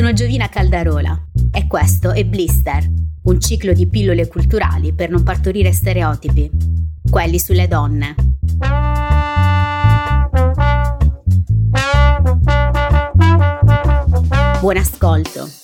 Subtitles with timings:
[0.00, 2.90] sono Giovina Caldarola e questo è Blister,
[3.24, 6.50] un ciclo di pillole culturali per non partorire stereotipi,
[7.10, 8.14] quelli sulle donne.
[14.60, 15.59] Buon ascolto!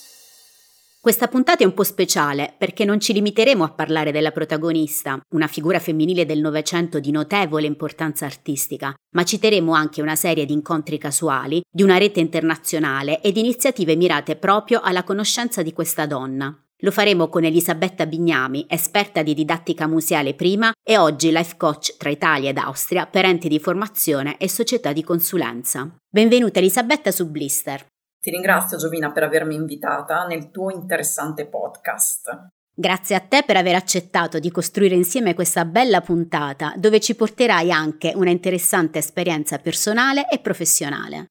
[1.07, 5.47] Questa puntata è un po' speciale perché non ci limiteremo a parlare della protagonista, una
[5.47, 10.99] figura femminile del Novecento di notevole importanza artistica, ma citeremo anche una serie di incontri
[10.99, 16.53] casuali, di una rete internazionale ed iniziative mirate proprio alla conoscenza di questa donna.
[16.79, 22.11] Lo faremo con Elisabetta Bignami, esperta di didattica museale prima e oggi life coach tra
[22.11, 25.89] Italia ed Austria per enti di formazione e società di consulenza.
[26.11, 27.95] Benvenuta Elisabetta su Blister.
[28.27, 32.49] Ti ringrazio Giovina per avermi invitata nel tuo interessante podcast.
[32.75, 37.71] Grazie a te per aver accettato di costruire insieme questa bella puntata dove ci porterai
[37.71, 41.27] anche una interessante esperienza personale e professionale.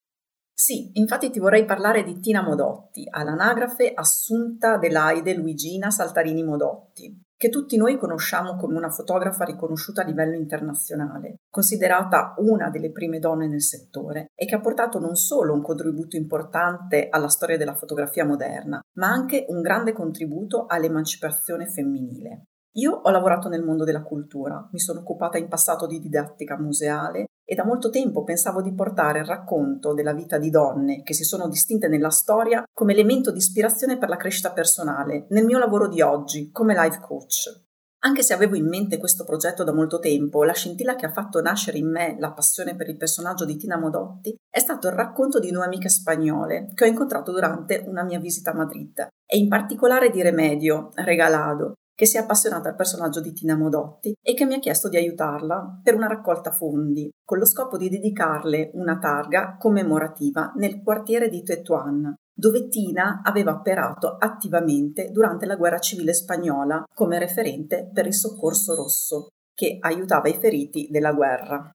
[0.53, 7.49] Sì, infatti ti vorrei parlare di Tina Modotti, all'anagrafe Assunta Delaide Luigina Saltarini Modotti che
[7.49, 13.47] tutti noi conosciamo come una fotografa riconosciuta a livello internazionale, considerata una delle prime donne
[13.47, 18.25] nel settore e che ha portato non solo un contributo importante alla storia della fotografia
[18.25, 22.45] moderna, ma anche un grande contributo all'emancipazione femminile.
[22.77, 27.27] Io ho lavorato nel mondo della cultura, mi sono occupata in passato di didattica museale
[27.45, 31.23] e da molto tempo pensavo di portare il racconto della vita di donne che si
[31.23, 35.87] sono distinte nella storia come elemento di ispirazione per la crescita personale nel mio lavoro
[35.87, 37.63] di oggi come life coach.
[38.05, 41.41] Anche se avevo in mente questo progetto da molto tempo, la scintilla che ha fatto
[41.41, 45.39] nascere in me la passione per il personaggio di Tina Modotti è stato il racconto
[45.39, 49.47] di due amiche spagnole che ho incontrato durante una mia visita a Madrid e in
[49.47, 54.45] particolare di Remedio, Regalado, che si è appassionata al personaggio di Tina Modotti e che
[54.45, 58.99] mi ha chiesto di aiutarla per una raccolta fondi, con lo scopo di dedicarle una
[58.99, 66.13] targa commemorativa nel quartiere di Tetuan, dove Tina aveva operato attivamente durante la guerra civile
[66.13, 71.69] spagnola come referente per il soccorso rosso, che aiutava i feriti della guerra.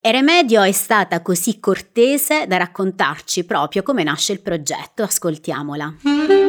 [0.00, 5.02] E Remedio è stata così cortese da raccontarci proprio come nasce il progetto.
[5.02, 6.43] Ascoltiamola.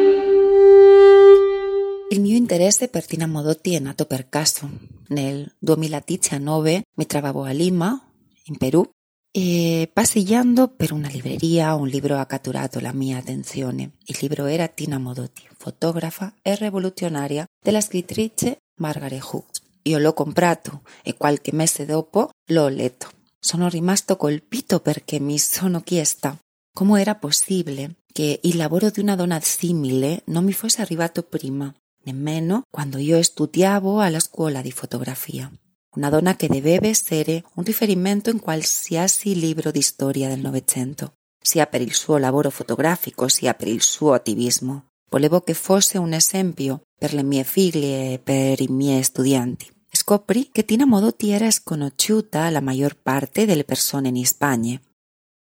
[2.16, 4.70] Il mio interesse per Tina Modotti è nato per caso.
[5.08, 8.10] Nel 2019 mi trovavo a Lima,
[8.46, 8.90] in Perù,
[9.30, 13.96] e passeggiando per una libreria un libro ha catturato la mia attenzione.
[14.06, 19.62] Il libro era Tina Modotti, fotografa e rivoluzionaria della scrittrice Margaret Hooks.
[19.82, 23.10] Io l'ho comprato e qualche mese dopo l'ho letto.
[23.38, 26.38] Sono rimasto colpito perché mi sono chiesta
[26.74, 31.74] come era possibile che il lavoro di una donna simile non mi fosse arrivato prima
[32.06, 35.52] nemmeno quando io studiavo alla scuola di fotografia.
[35.96, 41.68] Una donna che doveva essere un riferimento in qualsiasi libro di storia del Novecento, sia
[41.68, 44.88] per il suo lavoro fotografico sia per il suo attivismo.
[45.10, 49.72] Volevo che fosse un esempio per le mie figlie e per i miei studianti.
[49.90, 54.80] Scoprì che Tina Modotti era sconosciuta alla maggior parte delle persone in Spagna.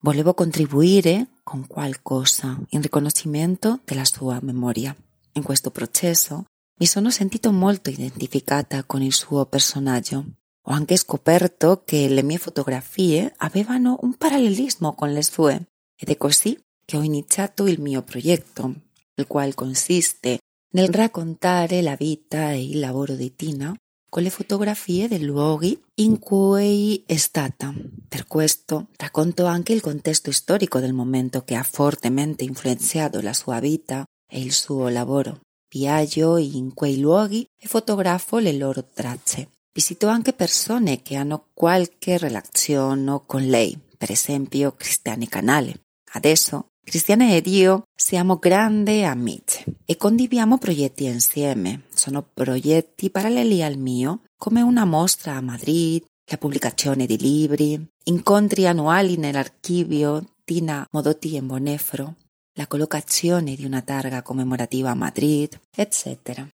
[0.01, 4.95] Volevo contribuire con qualcosa in riconoscimento della sua memoria.
[5.33, 6.45] In questo processo
[6.77, 10.25] mi sono sentito molto identificata con il suo personaggio.
[10.67, 16.17] Ho anche scoperto che le mie fotografie avevano un parallelismo con le sue ed è
[16.17, 18.73] così che ho iniziato il mio progetto,
[19.15, 20.39] il quale consiste
[20.73, 23.73] nel raccontare la vita e il lavoro di Tina
[24.09, 27.73] con le fotografie dei luoghi in cui è stata.
[28.07, 33.59] Per questo racconto anche il contesto storico del momento che ha fortemente influenzato la sua
[33.59, 35.39] vita e il suo lavoro.
[35.69, 39.49] Viaggio in quei luoghi e fotografo le loro tracce.
[39.73, 45.81] Visito anche persone che hanno qualche relazione con lei, per esempio Cristiane Canale.
[46.13, 51.85] Adesso Cristiane ed io siamo grandi amici e condividiamo progetti insieme.
[51.91, 58.67] Sono progetti paralleli al mio, come una mostra a Madrid, la pubblicazione di libri, incontri
[58.67, 62.15] annuali nell'archivio Tina Modotti in Bonefro,
[62.57, 66.47] la collocazione di una targa commemorativa a Madrid, eccetera.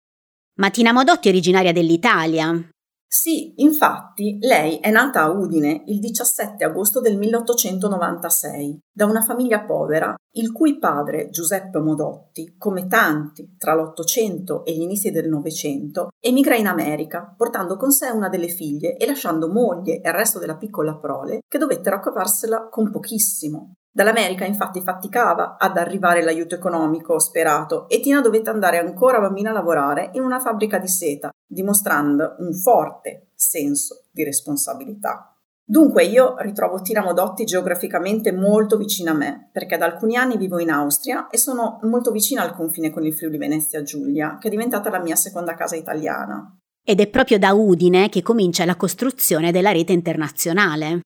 [0.58, 2.68] Martina Modotti è originaria dell'Italia.
[3.06, 9.64] Sì, infatti, lei è nata a Udine il 17 agosto del 1896 da una famiglia
[9.64, 16.08] povera, il cui padre, Giuseppe Modotti, come tanti tra l'Ottocento e gli inizi del Novecento,
[16.18, 20.38] emigra in America, portando con sé una delle figlie e lasciando moglie e il resto
[20.38, 23.74] della piccola prole, che dovettero cavarsela con pochissimo.
[23.94, 29.52] Dall'America infatti faticava ad arrivare l'aiuto economico sperato e Tina dovette andare ancora bambina a
[29.52, 35.36] lavorare in una fabbrica di seta, dimostrando un forte senso di responsabilità.
[35.62, 40.58] Dunque io ritrovo Tina Modotti geograficamente molto vicina a me, perché da alcuni anni vivo
[40.58, 44.50] in Austria e sono molto vicina al confine con il Friuli Venezia Giulia, che è
[44.50, 46.56] diventata la mia seconda casa italiana.
[46.82, 51.00] Ed è proprio da Udine che comincia la costruzione della rete internazionale.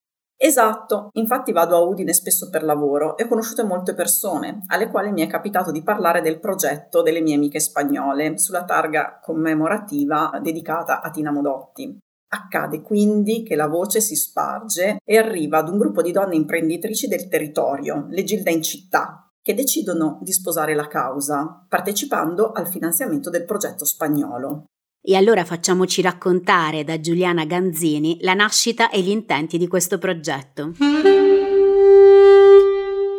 [0.46, 5.10] Esatto, infatti vado a Udine spesso per lavoro e ho conosciuto molte persone alle quali
[5.10, 11.02] mi è capitato di parlare del progetto delle mie amiche spagnole sulla targa commemorativa dedicata
[11.02, 11.98] a Tina Modotti.
[12.28, 17.08] Accade quindi che la voce si sparge e arriva ad un gruppo di donne imprenditrici
[17.08, 23.30] del territorio, le Gilda in città, che decidono di sposare la causa, partecipando al finanziamento
[23.30, 24.66] del progetto spagnolo.
[25.08, 30.72] E allora facciamoci raccontare da Giuliana Ganzini la nascita e gli intenti di questo progetto.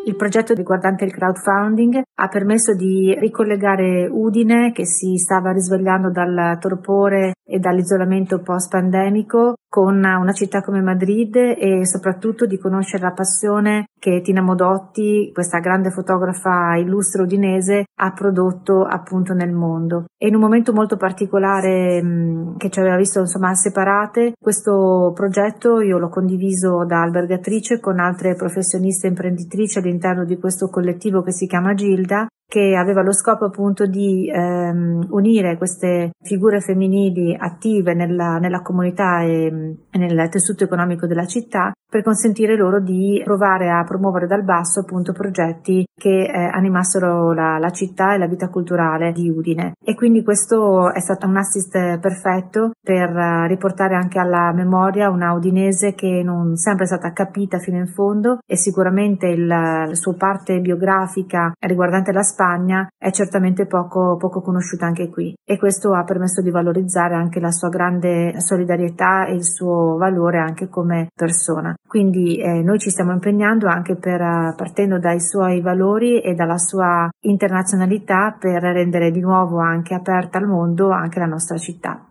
[0.05, 6.57] Il progetto riguardante il crowdfunding ha permesso di ricollegare Udine, che si stava risvegliando dal
[6.59, 13.87] torpore e dall'isolamento post-pandemico, con una città come Madrid e soprattutto di conoscere la passione
[13.99, 20.05] che Tina Modotti, questa grande fotografa illustre udinese, ha prodotto appunto nel mondo.
[20.17, 25.79] E in un momento molto particolare mh, che ci aveva visto insomma separate, questo progetto
[25.81, 31.47] io l'ho condiviso da albergatrice con altre professioniste imprenditrici all'interno di questo collettivo che si
[31.47, 38.37] chiama Gilda che aveva lo scopo appunto di ehm, unire queste figure femminili attive nella,
[38.37, 43.83] nella comunità e, e, nel tessuto economico della città per consentire loro di provare a
[43.83, 49.11] promuovere dal basso appunto progetti che eh, animassero la, la, città e la vita culturale
[49.11, 54.51] di Udine e quindi questo è stato un assist perfetto per uh, riportare anche alla
[54.53, 59.45] memoria una udinese che non sempre è stata capita fino in fondo e sicuramente il,
[59.45, 65.57] la sua parte biografica riguardante la Spagna è certamente poco, poco conosciuta anche qui e
[65.57, 70.67] questo ha permesso di valorizzare anche la sua grande solidarietà e il suo valore anche
[70.67, 71.75] come persona.
[71.87, 76.57] Quindi eh, noi ci stiamo impegnando anche per, uh, partendo dai suoi valori e dalla
[76.57, 82.05] sua internazionalità per rendere di nuovo anche aperta al mondo anche la nostra città.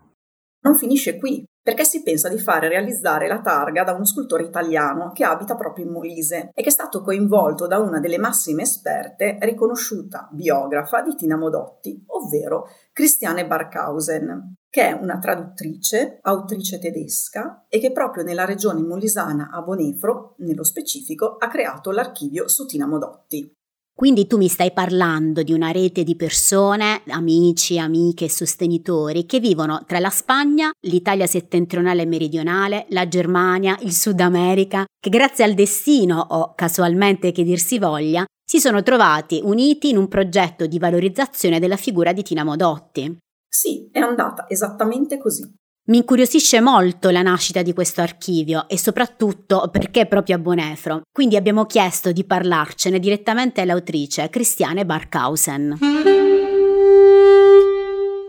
[0.61, 5.11] Non finisce qui, perché si pensa di fare realizzare la targa da uno scultore italiano
[5.11, 9.37] che abita proprio in Molise e che è stato coinvolto da una delle massime esperte
[9.41, 17.79] riconosciuta biografa di Tina Modotti, ovvero Christiane Barkhausen, che è una traduttrice, autrice tedesca e
[17.79, 23.51] che proprio nella regione molisana a Bonefro, nello specifico, ha creato l'archivio su Tina Modotti.
[23.97, 29.39] Quindi tu mi stai parlando di una rete di persone, amici, amiche e sostenitori che
[29.39, 35.45] vivono tra la Spagna, l'Italia settentrionale e meridionale, la Germania, il Sud America, che grazie
[35.45, 40.67] al destino o casualmente che dir si voglia, si sono trovati uniti in un progetto
[40.67, 43.17] di valorizzazione della figura di Tina Modotti.
[43.47, 45.51] Sì, è andata esattamente così.
[45.87, 51.37] Mi incuriosisce molto la nascita di questo archivio e soprattutto perché proprio a Bonefro, quindi
[51.37, 55.77] abbiamo chiesto di parlarcene direttamente all'autrice Cristiane Barkhausen.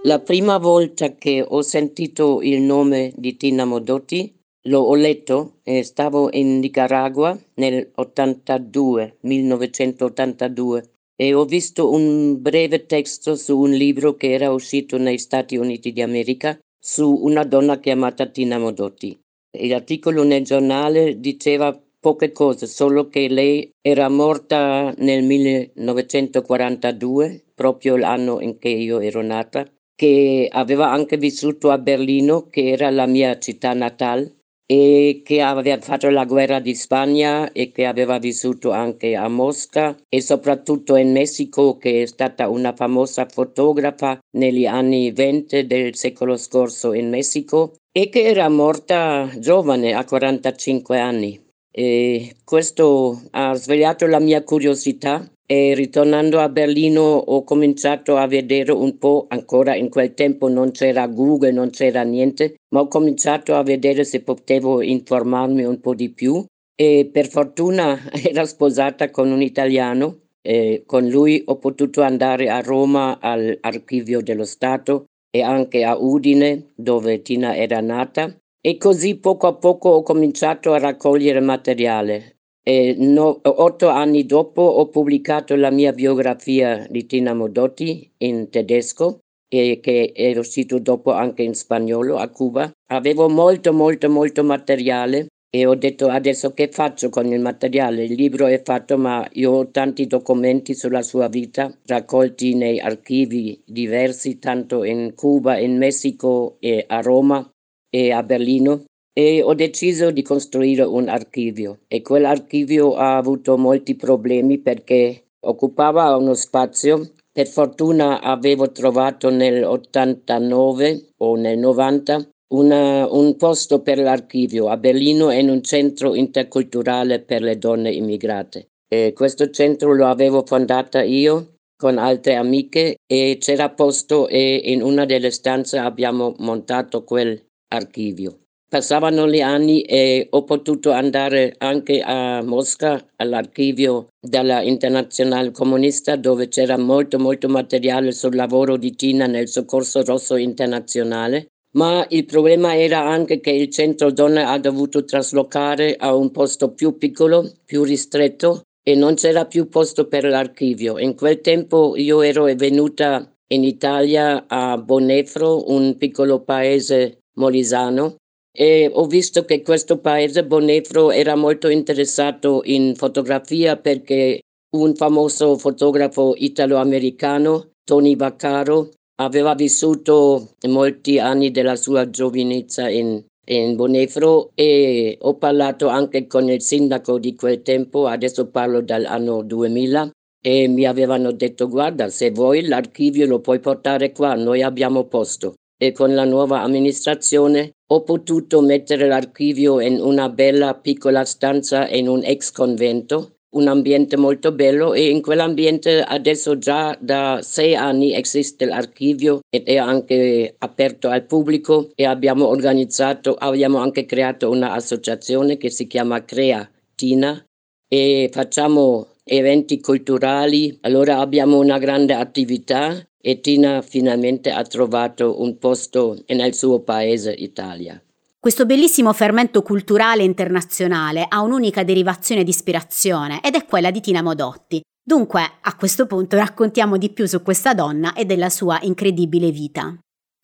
[0.04, 4.32] La prima volta che ho sentito il nome di Tina Modotti
[4.68, 12.86] lo ho letto e stavo in Nicaragua nel 82, 1982 e ho visto un breve
[12.86, 18.26] testo su un libro che era uscito negli Stati Uniti d'America su una donna chiamata
[18.26, 19.18] Tina Modotti.
[19.58, 28.40] L'articolo nel giornale diceva poche cose, solo che lei era morta nel 1942, proprio l'anno
[28.40, 33.36] in cui io ero nata, che aveva anche vissuto a Berlino, che era la mia
[33.40, 34.37] città natale,
[34.70, 39.96] e che aveva fatto la guerra di Spagna e che aveva vissuto anche a Mosca
[40.10, 46.36] e soprattutto in Messico che è stata una famosa fotografa negli anni 20 del secolo
[46.36, 51.42] scorso in Messico e che era morta giovane a 45 anni.
[51.70, 58.70] E questo ha svegliato la mia curiosità e ritornando a Berlino ho cominciato a vedere
[58.70, 59.74] un po', ancora.
[59.74, 64.20] In quel tempo non c'era Google, non c'era niente, ma ho cominciato a vedere se
[64.20, 66.44] potevo informarmi un po' di più.
[66.76, 72.60] E per fortuna era sposata con un italiano e con lui ho potuto andare a
[72.60, 78.36] Roma all'archivio dello Stato e anche a Udine dove Tina era nata.
[78.60, 82.37] E così poco a poco ho cominciato a raccogliere materiale
[82.68, 89.20] e no, otto anni dopo ho pubblicato la mia biografia di Tina Modotti in tedesco
[89.48, 92.70] e che è uscito dopo anche in spagnolo a Cuba.
[92.92, 98.04] Avevo molto molto molto materiale e ho detto adesso che faccio con il materiale?
[98.04, 103.62] Il libro è fatto ma io ho tanti documenti sulla sua vita raccolti nei archivi
[103.64, 107.50] diversi tanto in Cuba, in Messico e a Roma
[107.88, 108.84] e a Berlino
[109.18, 116.14] e ho deciso di costruire un archivio e quell'archivio ha avuto molti problemi perché occupava
[116.14, 117.14] uno spazio.
[117.32, 124.76] Per fortuna avevo trovato nel 89 o nel 90 una, un posto per l'archivio a
[124.76, 128.68] Berlino in un centro interculturale per le donne immigrate.
[128.88, 134.80] E questo centro lo avevo fondato io con altre amiche e c'era posto e in
[134.80, 138.42] una delle stanze abbiamo montato quell'archivio.
[138.68, 146.48] Passavano gli anni e ho potuto andare anche a Mosca all'archivio della Internazionale Comunista dove
[146.48, 152.76] c'era molto molto materiale sul lavoro di Tina nel soccorso rosso internazionale ma il problema
[152.76, 157.84] era anche che il centro donne ha dovuto traslocare a un posto più piccolo, più
[157.84, 160.98] ristretto e non c'era più posto per l'archivio.
[160.98, 168.16] In quel tempo io ero venuta in Italia a Bonefro, un piccolo paese molisano,
[168.52, 174.40] e ho visto che questo paese Bonefro era molto interessato in fotografia perché
[174.76, 178.90] un famoso fotografo italo-americano, Tony Vaccaro,
[179.20, 186.48] Aveva vissuto molti anni della sua giovinezza in, in Bonefro e ho parlato anche con
[186.48, 192.30] il sindaco di quel tempo, adesso parlo dall'anno 2000, e mi avevano detto guarda se
[192.30, 195.54] vuoi l'archivio lo puoi portare qua, noi abbiamo posto.
[195.80, 202.08] E con la nuova amministrazione ho potuto mettere l'archivio in una bella piccola stanza in
[202.08, 208.14] un ex convento un ambiente molto bello e in quell'ambiente adesso già da sei anni
[208.14, 215.56] esiste l'archivio ed è anche aperto al pubblico e abbiamo organizzato, abbiamo anche creato un'associazione
[215.56, 217.42] che si chiama Crea Tina
[217.88, 225.58] e facciamo eventi culturali, allora abbiamo una grande attività e Tina finalmente ha trovato un
[225.58, 228.02] posto nel suo paese Italia.
[228.40, 234.22] Questo bellissimo fermento culturale internazionale ha un'unica derivazione di ispirazione ed è quella di Tina
[234.22, 234.80] Modotti.
[235.02, 239.98] Dunque, a questo punto raccontiamo di più su questa donna e della sua incredibile vita.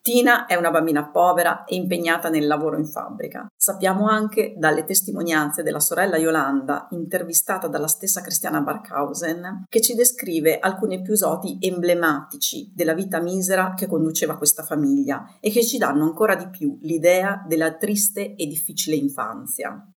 [0.05, 3.47] Tina è una bambina povera e impegnata nel lavoro in fabbrica.
[3.57, 10.59] Sappiamo anche dalle testimonianze della sorella Yolanda, intervistata dalla stessa Cristiana Barkhausen, che ci descrive
[10.59, 16.35] alcuni episodi emblematici della vita misera che conduceva questa famiglia e che ci danno ancora
[16.35, 19.89] di più l'idea della triste e difficile infanzia.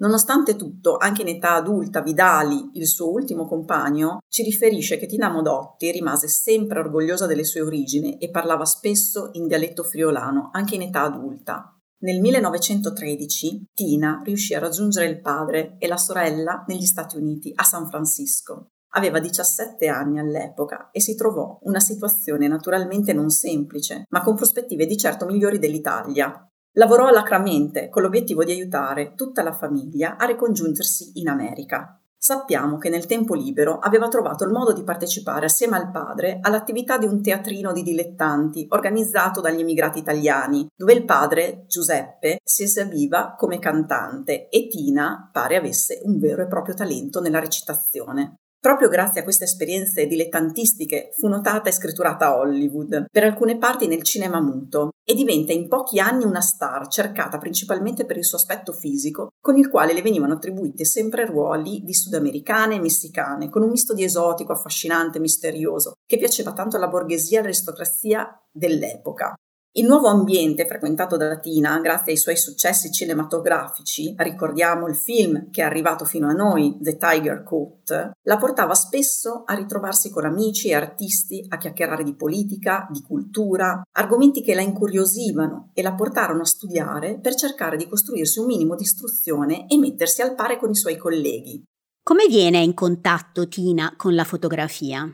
[0.00, 5.28] Nonostante tutto, anche in età adulta, Vidali, il suo ultimo compagno, ci riferisce che Tina
[5.28, 10.82] Modotti rimase sempre orgogliosa delle sue origini e parlava spesso in dialetto friolano, anche in
[10.82, 11.72] età adulta.
[12.00, 17.64] Nel 1913 Tina riuscì a raggiungere il padre e la sorella negli Stati Uniti, a
[17.64, 18.68] San Francisco.
[18.92, 24.86] Aveva 17 anni all'epoca e si trovò una situazione naturalmente non semplice, ma con prospettive
[24.86, 26.40] di certo migliori dell'Italia.
[26.72, 32.00] Lavorò alacramente con l'obiettivo di aiutare tutta la famiglia a ricongiungersi in America.
[32.20, 36.98] Sappiamo che nel tempo libero aveva trovato il modo di partecipare assieme al padre all'attività
[36.98, 43.34] di un teatrino di dilettanti organizzato dagli emigrati italiani, dove il padre, Giuseppe, si esibiva
[43.38, 48.34] come cantante e Tina pare avesse un vero e proprio talento nella recitazione.
[48.60, 53.86] Proprio grazie a queste esperienze dilettantistiche fu notata e scritturata a Hollywood, per alcune parti
[53.86, 58.36] nel cinema muto, e diventa in pochi anni una star cercata principalmente per il suo
[58.36, 63.62] aspetto fisico, con il quale le venivano attribuiti sempre ruoli di sudamericane e messicane, con
[63.62, 69.34] un misto di esotico, affascinante, misterioso, che piaceva tanto alla borghesia e all'aristocrazia dell'epoca.
[69.78, 75.62] Il nuovo ambiente frequentato da Tina, grazie ai suoi successi cinematografici, ricordiamo il film che
[75.62, 80.66] è arrivato fino a noi, The Tiger Coat, la portava spesso a ritrovarsi con amici
[80.66, 86.40] e artisti a chiacchierare di politica, di cultura, argomenti che la incuriosivano e la portarono
[86.40, 90.70] a studiare per cercare di costruirsi un minimo di istruzione e mettersi al pari con
[90.70, 91.62] i suoi colleghi.
[92.02, 95.08] Come viene in contatto Tina con la fotografia?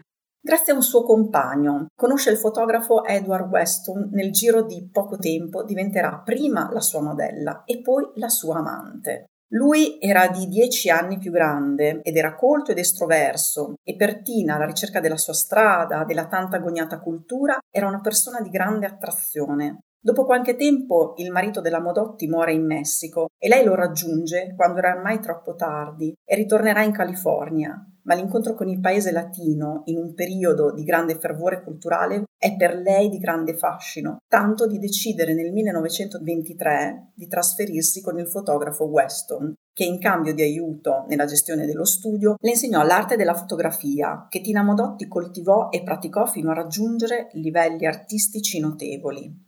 [0.46, 5.64] Grazie a un suo compagno, conosce il fotografo Edward Weston, nel giro di poco tempo
[5.64, 9.24] diventerà prima la sua modella e poi la sua amante.
[9.54, 14.56] Lui era di dieci anni più grande ed era colto ed estroverso e per Tina,
[14.56, 19.78] alla ricerca della sua strada, della tanta agognata cultura, era una persona di grande attrazione.
[20.04, 24.80] Dopo qualche tempo il marito della Modotti muore in Messico e lei lo raggiunge quando
[24.80, 27.75] era ormai troppo tardi e ritornerà in California.
[28.02, 32.76] Ma l'incontro con il paese latino in un periodo di grande fervore culturale è per
[32.76, 39.54] lei di grande fascino, tanto di decidere nel 1923 di trasferirsi con il fotografo Weston,
[39.73, 44.42] che in cambio di aiuto nella gestione dello studio le insegnò l'arte della fotografia, che
[44.42, 49.43] Tina Modotti coltivò e praticò fino a raggiungere livelli artistici notevoli.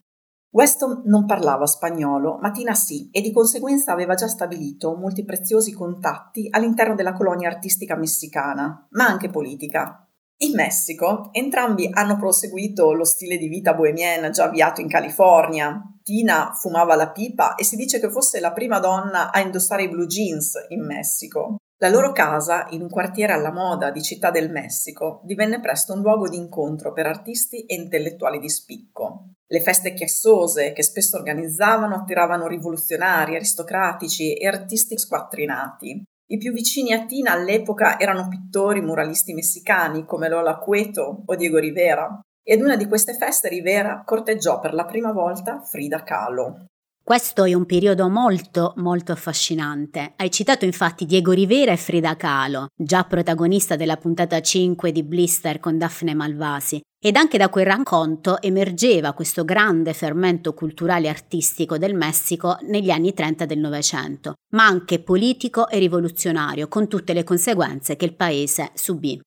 [0.50, 5.72] Weston non parlava spagnolo, ma Tina sì, e di conseguenza aveva già stabilito molti preziosi
[5.72, 10.06] contatti all'interno della colonia artistica messicana, ma anche politica.
[10.38, 15.80] In Messico entrambi hanno proseguito lo stile di vita bohemian già avviato in California.
[16.02, 19.88] Tina fumava la pipa e si dice che fosse la prima donna a indossare i
[19.88, 21.56] blue jeans in Messico.
[21.78, 26.00] La loro casa, in un quartiere alla moda di Città del Messico, divenne presto un
[26.00, 29.32] luogo di incontro per artisti e intellettuali di spicco.
[29.46, 36.02] Le feste chiassose che spesso organizzavano attiravano rivoluzionari, aristocratici e artisti squattrinati.
[36.28, 41.58] I più vicini a Tina all'epoca erano pittori muralisti messicani come Lola Cueto o Diego
[41.58, 46.64] Rivera, e ad una di queste feste Rivera corteggiò per la prima volta Frida Kahlo.
[47.06, 50.14] Questo è un periodo molto, molto affascinante.
[50.16, 55.60] Hai citato infatti Diego Rivera e Frida Kahlo, già protagonista della puntata 5 di Blister
[55.60, 61.78] con Daphne Malvasi, ed anche da quel racconto emergeva questo grande fermento culturale e artistico
[61.78, 67.22] del Messico negli anni 30 del Novecento, ma anche politico e rivoluzionario, con tutte le
[67.22, 69.20] conseguenze che il paese subì.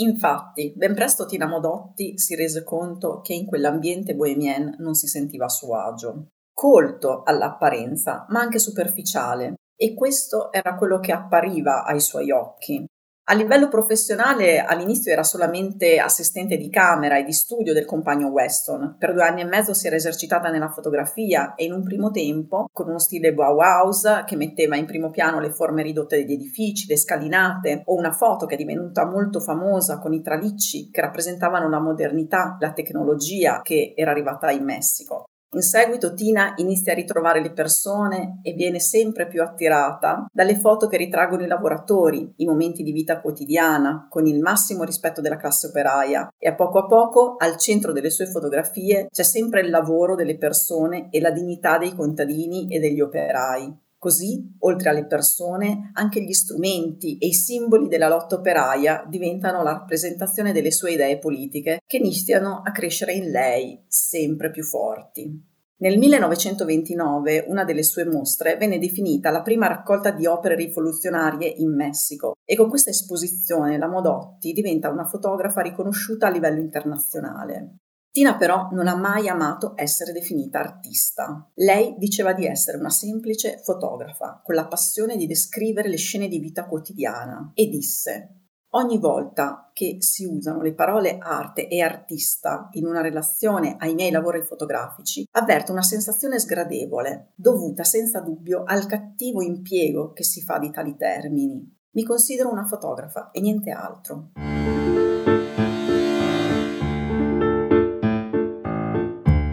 [0.00, 5.46] Infatti, ben presto Tina Modotti si rese conto che in quell'ambiente bohemien non si sentiva
[5.46, 12.00] a suo agio colto all'apparenza, ma anche superficiale, e questo era quello che appariva ai
[12.00, 12.86] suoi occhi.
[13.26, 18.96] A livello professionale all'inizio era solamente assistente di camera e di studio del compagno Weston.
[18.98, 22.66] Per due anni e mezzo si era esercitata nella fotografia e in un primo tempo,
[22.72, 26.96] con uno stile Bauhaus che metteva in primo piano le forme ridotte degli edifici, le
[26.96, 31.80] scalinate, o una foto che è divenuta molto famosa con i tralicci che rappresentavano la
[31.80, 35.26] modernità, la tecnologia che era arrivata in Messico.
[35.54, 40.86] In seguito Tina inizia a ritrovare le persone e viene sempre più attirata dalle foto
[40.86, 45.66] che ritraggono i lavoratori, i momenti di vita quotidiana, con il massimo rispetto della classe
[45.66, 50.14] operaia e a poco a poco al centro delle sue fotografie c'è sempre il lavoro
[50.14, 53.81] delle persone e la dignità dei contadini e degli operai.
[54.02, 59.70] Così, oltre alle persone, anche gli strumenti e i simboli della lotta operaia diventano la
[59.70, 65.30] rappresentazione delle sue idee politiche che iniziano a crescere in lei sempre più forti.
[65.76, 71.72] Nel 1929 una delle sue mostre venne definita la prima raccolta di opere rivoluzionarie in
[71.72, 77.76] Messico e con questa esposizione la Modotti diventa una fotografa riconosciuta a livello internazionale.
[78.12, 81.50] Tina però non ha mai amato essere definita artista.
[81.54, 86.38] Lei diceva di essere una semplice fotografa, con la passione di descrivere le scene di
[86.38, 88.36] vita quotidiana, e disse
[88.74, 94.10] Ogni volta che si usano le parole arte e artista in una relazione ai miei
[94.10, 100.58] lavori fotografici, avverto una sensazione sgradevole, dovuta senza dubbio al cattivo impiego che si fa
[100.58, 101.80] di tali termini.
[101.92, 104.32] Mi considero una fotografa e niente altro.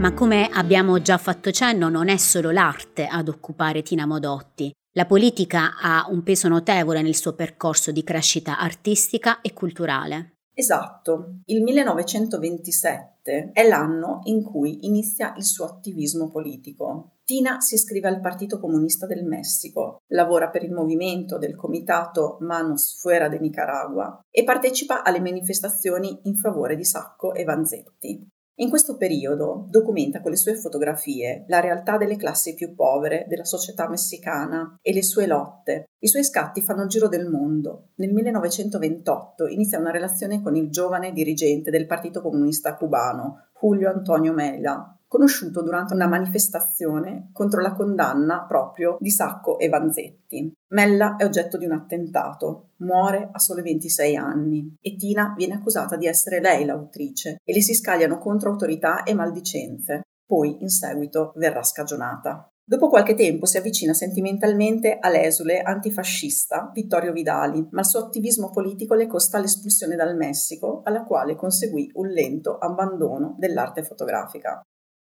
[0.10, 4.74] Ma come abbiamo già fatto cenno, non è solo l'arte ad occupare Tina Modotti.
[4.94, 10.38] La politica ha un peso notevole nel suo percorso di crescita artistica e culturale.
[10.52, 17.18] Esatto, il 1927 è l'anno in cui inizia il suo attivismo politico.
[17.24, 23.00] Tina si iscrive al Partito Comunista del Messico, lavora per il movimento del comitato Manos
[23.00, 28.28] Fuera de Nicaragua e partecipa alle manifestazioni in favore di Sacco e Vanzetti.
[28.62, 33.46] In questo periodo documenta con le sue fotografie la realtà delle classi più povere della
[33.46, 35.86] società messicana e le sue lotte.
[36.00, 37.92] I suoi scatti fanno il giro del mondo.
[37.96, 44.34] Nel 1928 inizia una relazione con il giovane dirigente del Partito Comunista Cubano, Julio Antonio
[44.34, 50.54] Mela, conosciuto durante una manifestazione contro la condanna proprio di Sacco e Vanzetti.
[50.70, 55.98] Mella è oggetto di un attentato, muore a sole 26 anni e Tina viene accusata
[55.98, 60.04] di essere lei l'autrice e le si scagliano contro autorità e maldicenze.
[60.26, 62.48] Poi, in seguito, verrà scagionata.
[62.70, 68.94] Dopo qualche tempo si avvicina sentimentalmente all'esule antifascista Vittorio Vidali, ma il suo attivismo politico
[68.94, 74.62] le costa l'espulsione dal Messico, alla quale conseguì un lento abbandono dell'arte fotografica.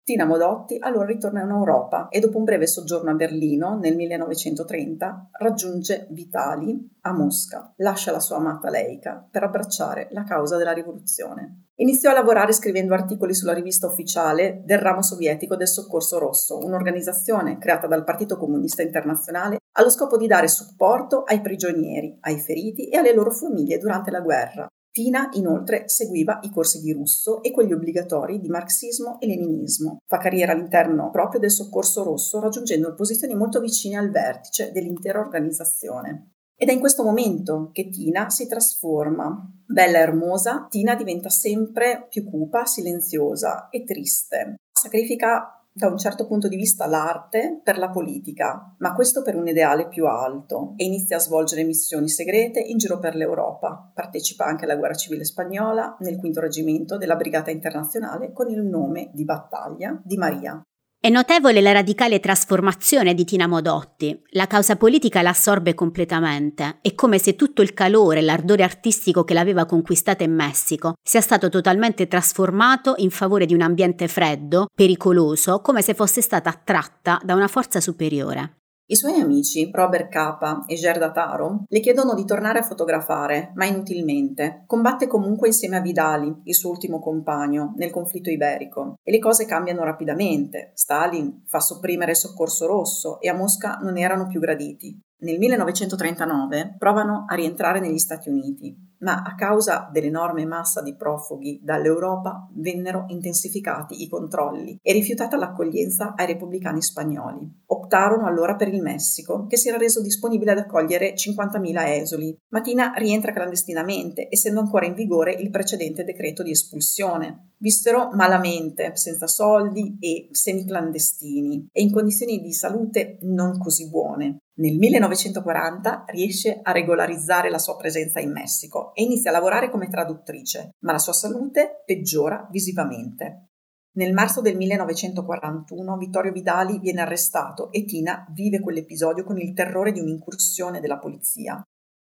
[0.07, 5.31] Tina Modotti allora ritorna in Europa e dopo un breve soggiorno a Berlino nel 1930
[5.33, 11.71] raggiunge Vitali a Mosca, lascia la sua amata Leica per abbracciare la causa della rivoluzione.
[11.79, 17.59] Iniziò a lavorare scrivendo articoli sulla rivista ufficiale del ramo sovietico del Soccorso Rosso, un'organizzazione
[17.59, 22.97] creata dal Partito Comunista Internazionale allo scopo di dare supporto ai prigionieri, ai feriti e
[22.97, 27.75] alle loro famiglie durante la guerra, Tina inoltre seguiva i corsi di russo e quelli
[27.75, 29.99] obbligatori di marxismo e leninismo.
[30.07, 36.31] Fa carriera all'interno proprio del Soccorso Rosso, raggiungendo posizioni molto vicine al vertice dell'intera organizzazione.
[36.57, 39.39] Ed è in questo momento che Tina si trasforma.
[39.67, 44.55] Bella e ermosa, Tina diventa sempre più cupa, silenziosa e triste.
[44.73, 49.47] Sacrifica da un certo punto di vista l'arte per la politica, ma questo per un
[49.47, 53.91] ideale più alto e inizia a svolgere missioni segrete in giro per l'Europa.
[53.93, 59.11] Partecipa anche alla guerra civile spagnola nel quinto reggimento della Brigata Internazionale con il nome
[59.13, 60.59] di battaglia di Maria.
[61.07, 64.21] È notevole la radicale trasformazione di Tina Modotti.
[64.31, 66.79] La causa politica l'assorbe completamente.
[66.83, 71.21] È come se tutto il calore e l'ardore artistico che l'aveva conquistata in Messico sia
[71.21, 77.21] stato totalmente trasformato in favore di un ambiente freddo, pericoloso, come se fosse stata attratta
[77.23, 78.57] da una forza superiore.
[78.89, 83.65] I suoi amici, Robert Capa e Gerda Taro, le chiedono di tornare a fotografare, ma
[83.65, 84.63] inutilmente.
[84.65, 89.01] Combatte comunque insieme a Vidali, il suo ultimo compagno, nel conflitto iberico.
[89.03, 90.71] E le cose cambiano rapidamente.
[90.75, 94.97] Stalin fa sopprimere il soccorso rosso e a Mosca non erano più graditi.
[95.19, 101.61] Nel 1939 provano a rientrare negli Stati Uniti, ma a causa dell'enorme massa di profughi
[101.63, 107.63] dall'Europa vennero intensificati i controlli e rifiutata l'accoglienza ai repubblicani spagnoli.
[107.67, 112.37] Optarono allora per il Messico, che si era reso disponibile ad accogliere 50.000 esuli.
[112.49, 117.53] Matina rientra clandestinamente, essendo ancora in vigore il precedente decreto di espulsione.
[117.59, 124.39] Vissero malamente, senza soldi e semiclandestini e in condizioni di salute non così buone.
[124.59, 129.89] Nel 1940 riesce a regolarizzare la sua presenza in Messico e inizia a lavorare come
[129.89, 133.51] traduttrice, ma la sua salute peggiora visivamente.
[133.97, 139.93] Nel marzo del 1941 Vittorio Vidali viene arrestato e Tina vive quell'episodio con il terrore
[139.93, 141.63] di un'incursione della polizia.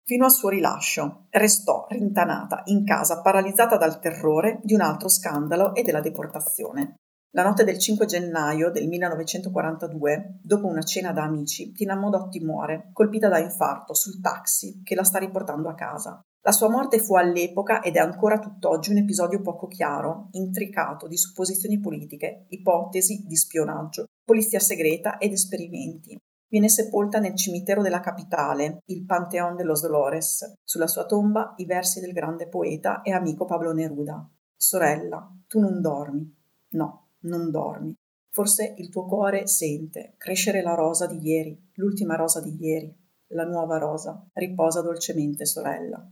[0.04, 5.74] Fino al suo rilascio restò rintanata in casa paralizzata dal terrore di un altro scandalo
[5.74, 6.98] e della deportazione.
[7.32, 12.90] La notte del 5 gennaio del 1942, dopo una cena da amici, Tina Modotti muore,
[12.94, 16.22] colpita da infarto sul taxi che la sta riportando a casa.
[16.42, 21.18] La sua morte fu all'epoca ed è ancora tutt'oggi un episodio poco chiaro, intricato di
[21.18, 26.18] supposizioni politiche, ipotesi di spionaggio, polizia segreta ed esperimenti.
[26.50, 30.54] Viene sepolta nel cimitero della capitale, il Panteón de los Dolores.
[30.64, 34.26] Sulla sua tomba i versi del grande poeta e amico Pablo Neruda.
[34.56, 36.34] Sorella, tu non dormi.
[36.70, 37.94] No, non dormi.
[38.32, 42.96] Forse il tuo cuore sente crescere la rosa di ieri, l'ultima rosa di ieri,
[43.30, 44.28] la nuova rosa.
[44.34, 46.08] Riposa dolcemente, sorella.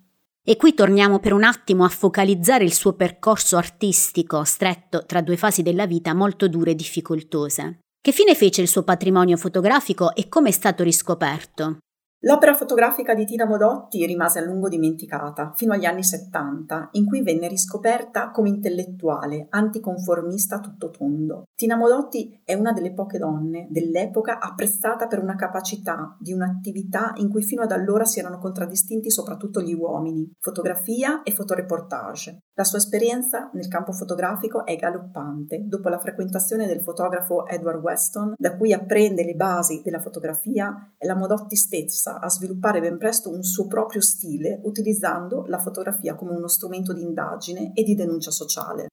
[0.48, 5.38] E qui torniamo per un attimo a focalizzare il suo percorso artistico, stretto tra due
[5.38, 7.80] fasi della vita molto dure e difficoltose.
[8.00, 11.78] Che fine fece il suo patrimonio fotografico e come è stato riscoperto?
[12.26, 17.22] L'opera fotografica di Tina Modotti rimase a lungo dimenticata, fino agli anni 70, in cui
[17.22, 21.44] venne riscoperta come intellettuale, anticonformista tutto tondo.
[21.54, 27.30] Tina Modotti è una delle poche donne dell'epoca apprezzata per una capacità di un'attività in
[27.30, 32.40] cui fino ad allora si erano contraddistinti soprattutto gli uomini, fotografia e fotoreportage.
[32.58, 38.36] La sua esperienza nel campo fotografico è galoppante, dopo la frequentazione del fotografo Edward Weston,
[38.38, 43.30] da cui apprende le basi della fotografia, è la Modotti stessa a sviluppare ben presto
[43.30, 48.32] un suo proprio stile utilizzando la fotografia come uno strumento di indagine e di denuncia
[48.32, 48.88] sociale.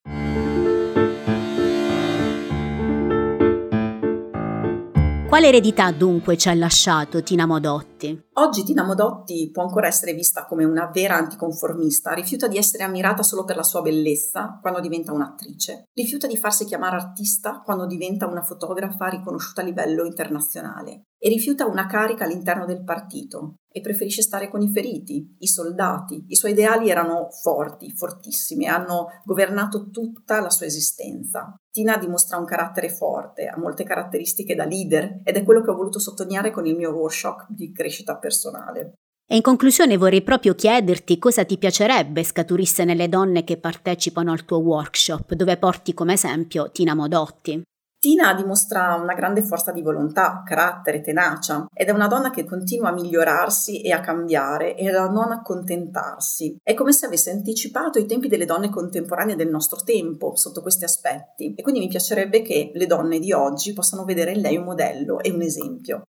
[5.29, 7.92] Quale eredità dunque ci ha lasciato Tina Modotti?
[8.35, 13.23] Oggi Tina Modotti può ancora essere vista come una vera anticonformista, rifiuta di essere ammirata
[13.23, 18.27] solo per la sua bellezza quando diventa un'attrice, rifiuta di farsi chiamare artista quando diventa
[18.27, 24.23] una fotografa riconosciuta a livello internazionale e rifiuta una carica all'interno del partito e preferisce
[24.23, 26.25] stare con i feriti, i soldati.
[26.29, 31.55] I suoi ideali erano forti, fortissimi, hanno governato tutta la sua esistenza.
[31.71, 35.77] Tina dimostra un carattere forte, ha molte caratteristiche da leader ed è quello che ho
[35.77, 38.95] voluto sottolineare con il mio workshop di crescita personale.
[39.29, 44.45] E in conclusione vorrei proprio chiederti cosa ti piacerebbe scaturisse nelle donne che partecipano al
[44.45, 47.63] tuo workshop, dove porti come esempio Tina Modotti.
[48.03, 52.89] Tina dimostra una grande forza di volontà, carattere, tenacia ed è una donna che continua
[52.89, 56.57] a migliorarsi e a cambiare e a non accontentarsi.
[56.61, 60.83] È come se avesse anticipato i tempi delle donne contemporanee del nostro tempo sotto questi
[60.83, 64.65] aspetti e quindi mi piacerebbe che le donne di oggi possano vedere in lei un
[64.65, 66.03] modello e un esempio.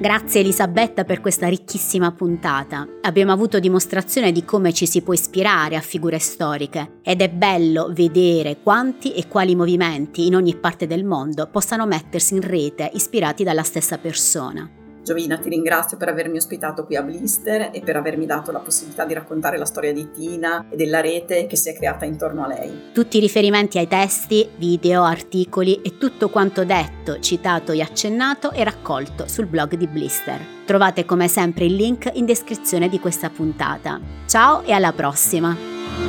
[0.00, 2.88] Grazie Elisabetta per questa ricchissima puntata.
[3.02, 7.90] Abbiamo avuto dimostrazione di come ci si può ispirare a figure storiche ed è bello
[7.92, 13.44] vedere quanti e quali movimenti in ogni parte del mondo possano mettersi in rete ispirati
[13.44, 14.79] dalla stessa persona.
[15.10, 19.04] Giovina, ti ringrazio per avermi ospitato qui a Blister e per avermi dato la possibilità
[19.04, 22.46] di raccontare la storia di Tina e della rete che si è creata intorno a
[22.46, 22.92] lei.
[22.92, 28.62] Tutti i riferimenti ai testi, video, articoli e tutto quanto detto, citato e accennato è
[28.62, 30.38] raccolto sul blog di Blister.
[30.64, 33.98] Trovate come sempre il link in descrizione di questa puntata.
[34.26, 35.99] Ciao e alla prossima!